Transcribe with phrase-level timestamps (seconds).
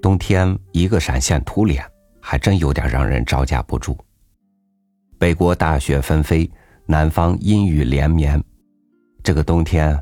[0.00, 1.84] 冬天一个闪现突脸，
[2.20, 3.96] 还真有点让人招架不住。
[5.18, 6.50] 北国大雪纷飞，
[6.86, 8.42] 南方阴雨连绵，
[9.22, 9.98] 这个冬天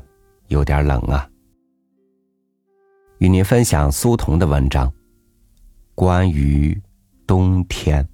[0.47, 1.27] 有点冷啊。
[3.17, 4.91] 与您分享苏童的文章，
[5.95, 6.79] 关于
[7.25, 8.07] 冬天。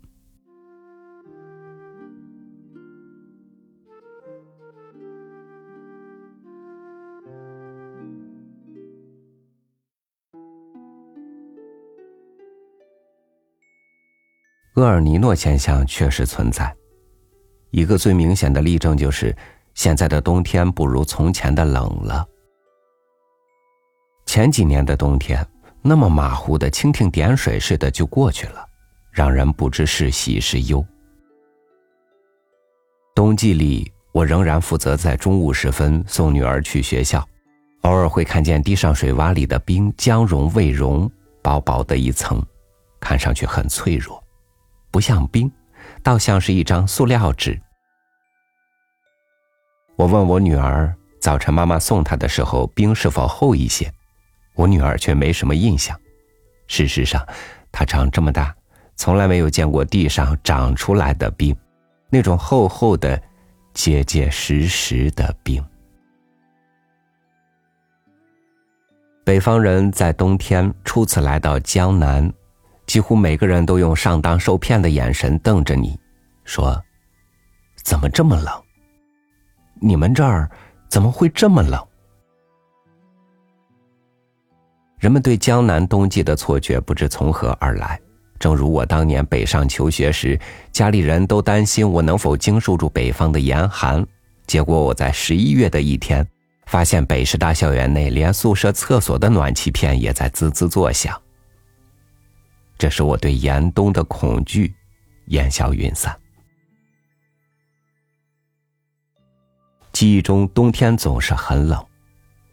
[14.75, 16.75] 厄尔尼诺现象确实存在，
[17.69, 19.35] 一个最明显的例证就是，
[19.75, 22.27] 现在的冬天不如从前的冷了。
[24.25, 25.45] 前几年的冬天，
[25.83, 28.65] 那么马虎的蜻蜓点水似的就过去了，
[29.11, 30.83] 让人不知是喜是忧。
[33.13, 37.23] 冬季里，我仍然负责在中午时分送女儿去学校，
[37.81, 41.07] 偶尔会看见地上水洼里的冰将融未融，
[41.43, 42.43] 薄薄的一层，
[42.99, 44.22] 看上去很脆弱。
[44.93, 45.51] 不像冰，
[46.03, 47.59] 倒像是一张塑料纸。
[49.95, 53.91] 我问我女儿，早晨妈妈送她的时候，冰是否厚一些？
[54.53, 55.99] 我女儿却没什么印象。
[56.67, 57.27] 事实上，
[57.71, 58.55] 她长这么大，
[58.95, 61.57] 从来没有见过地上长出来的冰，
[62.11, 63.19] 那种厚厚的、
[63.73, 65.65] 结结实实的冰。
[69.25, 72.31] 北方人在冬天初次来到江南。
[72.93, 75.99] 几乎每个人都用上当受骗的眼神瞪着你，
[76.45, 76.79] 说
[77.83, 78.53] ：“怎么这么冷？
[79.81, 80.47] 你们这儿
[80.89, 81.83] 怎么会这么冷？”
[85.01, 87.99] 人们对江南冬季的错觉不知从何而来。
[88.37, 90.39] 正如我当年北上求学时，
[90.71, 94.05] 家里人都担心我能否经受住北方的严寒，
[94.45, 96.23] 结果我在十一月的一天，
[96.67, 101.19] 发现北师大校园内连宿舍厕所的暖气片也在滋滋作响。
[102.77, 104.73] 这是我对严冬的恐惧，
[105.27, 106.17] 烟消云散。
[109.91, 111.85] 记忆中冬天总是很冷，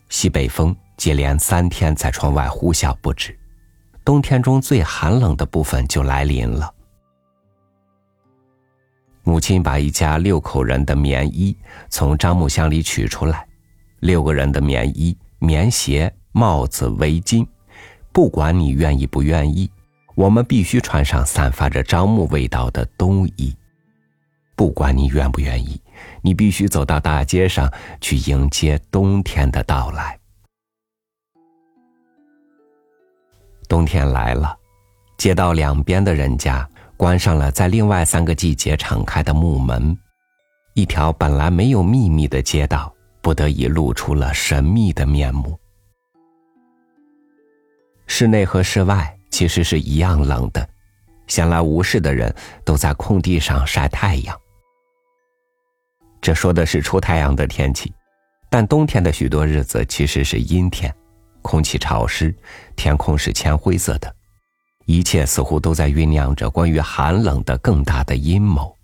[0.08, 3.36] 西北风接连三天在窗外呼啸不止，
[4.04, 6.72] 冬天中最寒冷的部分就来临了。
[9.22, 11.56] 母亲把一家六口人的棉衣
[11.88, 13.46] 从樟木箱里取出来，
[14.00, 17.46] 六个人的棉衣、棉鞋、帽子、围巾，
[18.12, 19.70] 不管你愿意不愿意。
[20.20, 23.56] 我们必须穿上散发着樟木味道的冬衣，
[24.54, 25.80] 不管你愿不愿意，
[26.20, 27.72] 你必须走到大街上
[28.02, 30.20] 去迎接冬天的到来。
[33.66, 34.54] 冬天来了，
[35.16, 39.96] 街道两边的人家关上了在另外三个季节敞开的木门，
[40.74, 45.58] 一条本来没有秘密的街道不得已露出了神秘的面目。
[48.06, 49.16] 室内和室外。
[49.30, 50.68] 其实是一样冷的，
[51.26, 54.38] 闲来无事的人都在空地上晒太阳。
[56.20, 57.92] 这说的是出太阳的天气，
[58.50, 60.94] 但冬天的许多日子其实是阴天，
[61.40, 62.34] 空气潮湿，
[62.76, 64.14] 天空是浅灰色的，
[64.84, 68.76] 一切似乎都在酝酿着关于寒冷的更大的阴谋。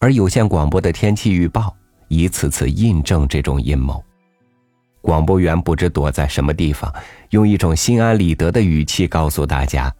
[0.00, 4.02] 而有线广播的天气预报一次次印证这种阴谋。
[5.08, 6.92] 广播员不知躲在什么地方，
[7.30, 9.90] 用一种心安理得的语气告诉大家：“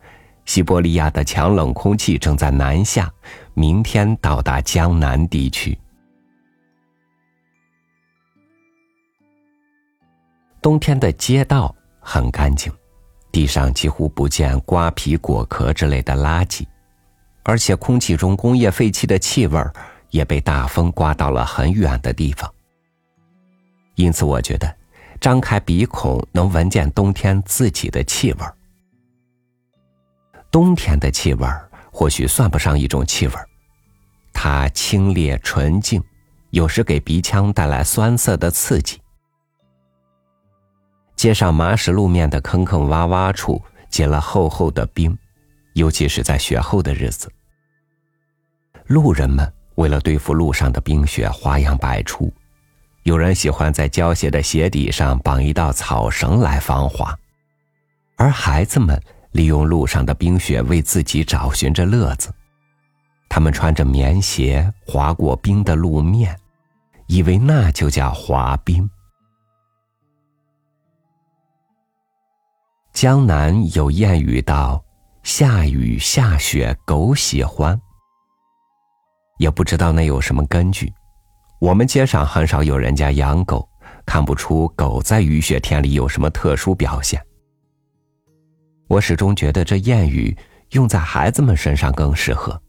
[0.44, 3.10] 西伯利亚的强冷空气正在南下，
[3.54, 5.78] 明天到达江南地区。”
[10.60, 12.70] 冬天的街道很干净，
[13.32, 16.66] 地上几乎不见瓜皮、果壳之类的垃圾，
[17.44, 19.58] 而且空气中工业废气的气味
[20.10, 22.52] 也被大风刮到了很远的地方。
[23.94, 24.77] 因此，我觉得。
[25.20, 28.38] 张开鼻孔，能闻见冬天自己的气味
[30.50, 31.46] 冬天的气味
[31.92, 33.34] 或许算不上一种气味
[34.32, 36.02] 它清冽纯净，
[36.50, 39.00] 有时给鼻腔带来酸涩的刺激。
[41.16, 43.60] 街上麻石路面的坑坑洼洼处
[43.90, 45.18] 结了厚厚的冰，
[45.74, 47.28] 尤其是在雪后的日子。
[48.86, 52.32] 路人们为了对付路上的冰雪，花样百出。
[53.04, 57.16] 有人喜欢在胶鞋的鞋底上绑一道草绳来防滑，
[58.16, 59.00] 而孩子们
[59.32, 62.32] 利用路上的冰雪为自己找寻着乐子。
[63.30, 66.38] 他们穿着棉鞋滑过冰的路面，
[67.06, 68.88] 以为那就叫滑冰。
[72.92, 74.82] 江南有谚语道
[75.22, 77.80] ：“下雨下雪狗喜欢。”
[79.38, 80.92] 也不知道那有什么根据。
[81.58, 83.68] 我们街上很少有人家养狗，
[84.06, 87.20] 看不出狗在雨雪天里有什么特殊表现。
[88.86, 90.36] 我始终觉得这谚语
[90.70, 92.60] 用在孩子们身上更适合。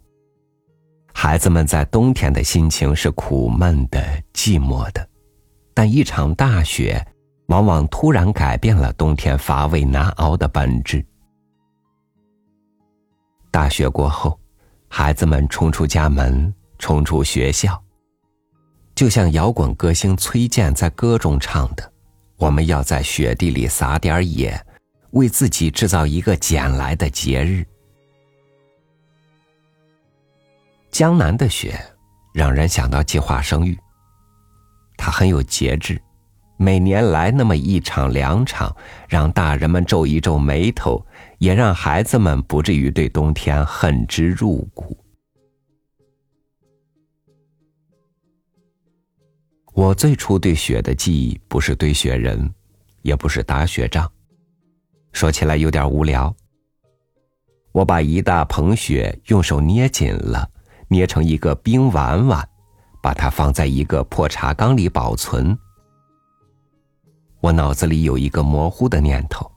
[1.13, 4.01] 孩子们在冬天的心情是苦闷的、
[4.33, 5.07] 寂寞的，
[5.73, 7.05] 但一场大雪
[7.47, 11.05] 往往突然改变了冬天乏味难熬的本质。
[13.51, 14.39] 大雪过后，
[14.87, 17.81] 孩子们冲出家门，冲出学校，
[18.99, 21.89] 就像摇滚歌星崔健在歌中唱的
[22.35, 24.61] ：“我们要在雪地里撒点野，
[25.11, 27.65] 为自己制造一个捡来的节日。”
[30.91, 31.79] 江南的雪，
[32.33, 33.79] 让人想到计划生育。
[34.97, 36.01] 它很有节制，
[36.57, 38.75] 每年来那么一场两场，
[39.07, 41.01] 让大人们皱一皱眉头。
[41.37, 44.97] 也让孩子们不至于对冬天恨之入骨。
[49.79, 52.53] 我最初对雪的记忆，不是堆雪人，
[53.01, 54.05] 也不是打雪仗，
[55.13, 56.35] 说起来有点无聊。
[57.71, 60.45] 我把一大捧雪用手捏紧了，
[60.89, 62.45] 捏成一个冰碗碗，
[63.01, 65.57] 把它放在一个破茶缸里保存。
[67.39, 69.49] 我脑子里有一个模糊的念头。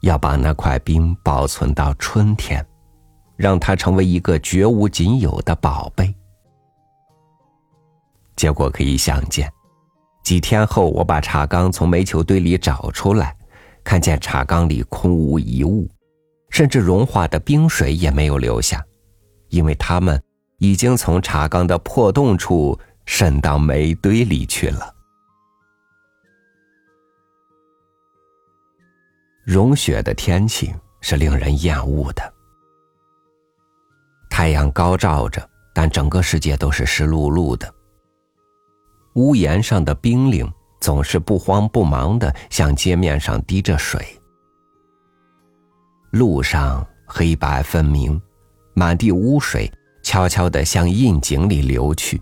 [0.00, 2.66] 要把那块冰保存到春天，
[3.36, 6.14] 让它成为一个绝无仅有的宝贝。
[8.40, 9.52] 结果可以想见，
[10.24, 13.36] 几天后我把茶缸从煤球堆里找出来，
[13.84, 15.86] 看见茶缸里空无一物，
[16.48, 18.82] 甚至融化的冰水也没有留下，
[19.50, 20.18] 因为它们
[20.56, 24.90] 已经从茶缸的破洞处渗到煤堆里去了。
[29.44, 32.32] 融雪的天气是令人厌恶的。
[34.30, 37.70] 太阳高照着，但整个世界都是湿漉漉的。
[39.14, 44.04] 屋檐上的冰凌总是不慌不忙的向街面上滴着水。
[46.12, 48.20] 路上黑白分明，
[48.74, 49.70] 满地污水
[50.02, 52.20] 悄悄的向窨井里流去，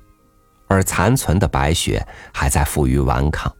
[0.67, 3.55] 而残存的白雪还在负隅顽抗。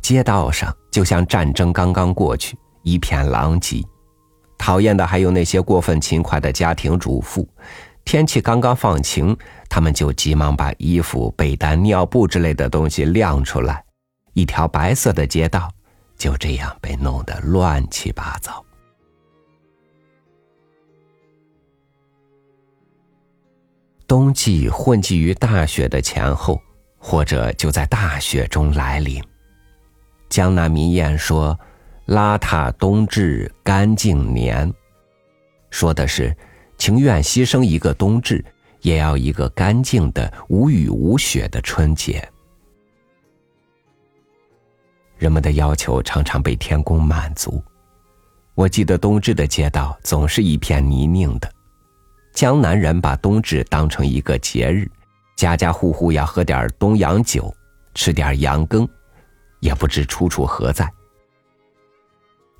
[0.00, 3.84] 街道上就像战争刚刚过去，一片狼藉。
[4.56, 7.46] 讨厌的还有那些过分勤快的家庭主妇。
[8.08, 9.36] 天气刚刚放晴，
[9.68, 13.84] 他们就急忙把衣服、被单、尿布之类的东西晾出来，
[14.32, 15.70] 一条白色的街道
[16.16, 18.64] 就这样被弄得乱七八糟。
[24.06, 26.58] 冬季混迹于大雪的前后，
[26.96, 29.22] 或者就在大雪中来临。
[30.30, 31.54] 江南民谚说
[32.08, 34.72] ：“邋遢冬至，干净年。”
[35.68, 36.34] 说的是
[36.78, 38.42] 情愿牺牲一个冬至，
[38.80, 42.26] 也要一个干净的、无雨无雪的春节。
[45.18, 47.62] 人们的要求常常被天公满足。
[48.54, 51.52] 我记得冬至的街道总是一片泥泞的。
[52.32, 54.88] 江南人把冬至当成一个节日，
[55.36, 57.52] 家家户户要喝点冬阳酒，
[57.94, 58.88] 吃点羊羹。
[59.60, 60.88] 也不知出处何在。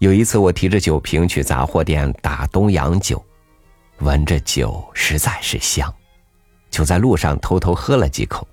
[0.01, 3.25] 有一次，我提着酒瓶去杂货店打东洋酒，
[4.01, 5.93] 闻着酒实在是香，
[6.71, 8.47] 就在路上偷偷喝了几口。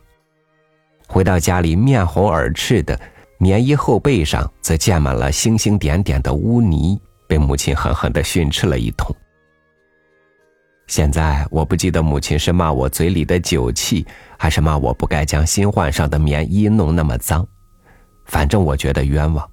[1.07, 2.99] 回到家里，面红耳赤的，
[3.37, 9.15] 棉衣后背上则溅满了星星点点的污泥，被母亲狠狠的训斥了一通。
[10.87, 14.05] 现在我不记得母亲是骂我嘴里的酒气，
[14.37, 17.45] 还是骂我不该将新换上的棉衣弄那么脏。
[18.25, 19.47] 反正我觉得冤枉。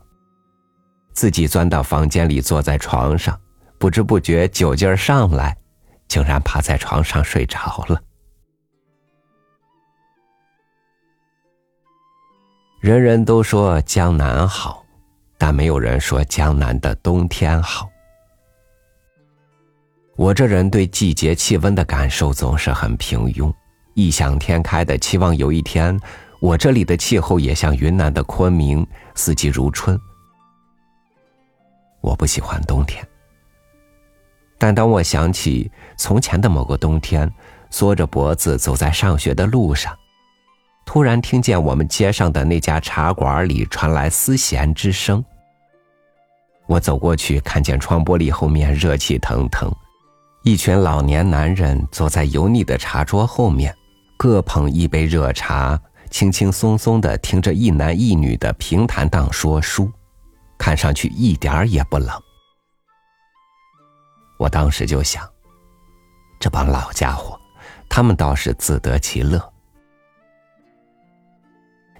[1.12, 3.38] 自己钻到房间里，坐在床上，
[3.78, 5.54] 不知不觉酒劲儿上来，
[6.12, 7.98] 竟然趴在床上睡着了。
[12.82, 14.84] 人人都说江南好，
[15.38, 17.88] 但没有人说江南的冬天好。
[20.16, 23.50] 我这人对季节气温的感受总是很平庸，
[23.94, 25.98] 异想天开的期望有一天。
[26.42, 29.98] 我这里的气候也像云南的昆明，四季如春。
[32.02, 33.02] 我不喜欢冬天，
[34.62, 37.28] 但当我想起从前的某个冬天，
[37.68, 39.92] 缩着脖子走在上学的路上，
[40.86, 45.24] 突然听见我们街上的那家茶馆里传来丝弦之声。
[46.68, 49.68] 我走过去，看见窗玻璃后面热气腾腾，
[50.44, 53.74] 一群老年男人坐在油腻的茶桌后面，
[54.16, 55.76] 各捧一杯热茶。
[56.08, 59.90] 轻轻松松的听着一男一女的平谈荡说书，
[60.56, 62.08] 看上去一点儿也不冷。
[64.42, 65.24] 我当时就想，
[66.40, 67.38] 这帮老家伙，
[67.88, 69.40] 他们倒是自得其乐。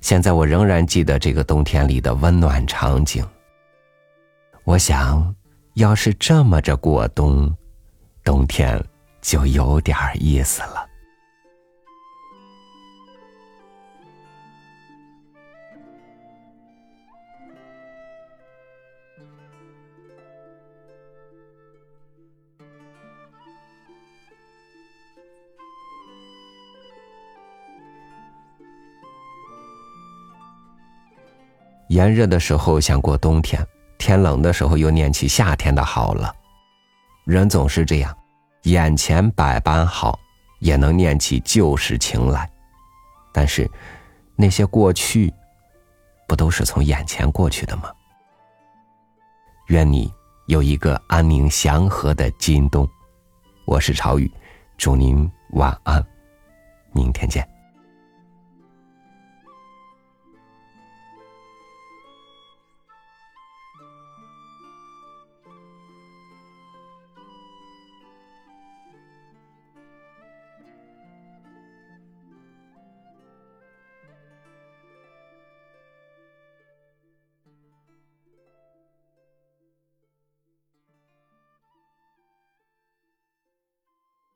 [0.00, 3.25] 现在我仍然记得这个冬天里的温暖场景。
[4.64, 5.32] 我想，
[5.75, 7.56] 要是这么着过冬，
[8.25, 8.84] 冬天
[9.20, 10.84] 就有点意思了。
[31.92, 33.62] 炎热的时候想过冬天，
[33.99, 36.34] 天冷的时候又念起夏天的好了。
[37.25, 38.16] 人总是这样，
[38.62, 40.18] 眼前百般好，
[40.61, 42.50] 也能念起旧时情来。
[43.30, 43.70] 但是，
[44.37, 45.30] 那些过去，
[46.26, 47.92] 不都是从眼前过去的吗？
[49.66, 50.11] 愿你
[50.46, 52.88] 有一个安宁祥和的今冬。
[53.66, 54.32] 我是朝雨，
[54.78, 56.02] 祝您晚安，
[56.94, 57.46] 明天见。